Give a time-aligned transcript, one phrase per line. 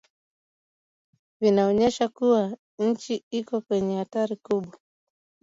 [1.41, 4.79] Vinaonyesha kuwa nchi iko kwenye hatari kubwa.